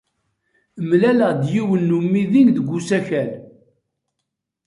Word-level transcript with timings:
Mlaleɣ-d 0.89 1.41
yiwen 1.53 1.81
n 1.91 1.95
umidi 1.97 2.41
deg 2.57 2.67
usakal. 2.77 3.31